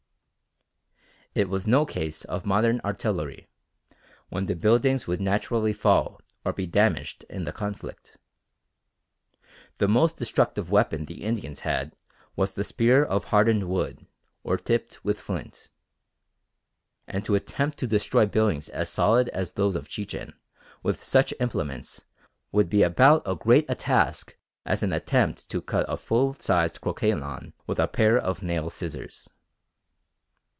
It 1.33 1.47
was 1.47 1.65
no 1.65 1.85
case 1.85 2.25
of 2.25 2.45
modern 2.45 2.81
artillery, 2.83 3.47
when 4.27 4.47
the 4.47 4.53
buildings 4.53 5.07
would 5.07 5.21
naturally 5.21 5.71
fall 5.71 6.19
or 6.43 6.51
be 6.51 6.67
damaged 6.67 7.23
in 7.29 7.45
the 7.45 7.53
conflict. 7.53 8.17
The 9.77 9.87
most 9.87 10.17
destructive 10.17 10.69
weapon 10.69 11.05
the 11.05 11.23
Indians 11.23 11.61
had 11.61 11.95
was 12.35 12.51
the 12.51 12.65
spear 12.65 13.01
of 13.05 13.23
hardened 13.23 13.69
wood 13.69 14.05
or 14.43 14.57
tipped 14.57 15.05
with 15.05 15.21
flint, 15.21 15.71
and 17.07 17.23
to 17.23 17.35
attempt 17.35 17.77
to 17.77 17.87
destroy 17.87 18.25
buildings 18.25 18.67
as 18.67 18.89
solid 18.89 19.29
as 19.29 19.53
those 19.53 19.77
of 19.77 19.87
Chichen 19.87 20.33
with 20.83 21.01
such 21.01 21.33
implements 21.39 22.03
would 22.51 22.67
be 22.69 22.83
about 22.83 23.25
as 23.25 23.37
great 23.39 23.63
a 23.69 23.75
task 23.75 24.35
as 24.65 24.83
an 24.83 24.91
attempt 24.91 25.49
to 25.51 25.61
cut 25.61 25.85
a 25.87 25.95
full 25.95 26.33
sized 26.33 26.81
croquet 26.81 27.15
lawn 27.15 27.53
with 27.67 27.79
a 27.79 27.87
pair 27.87 28.17
of 28.17 28.43
nail 28.43 28.69
scissors. 28.69 29.29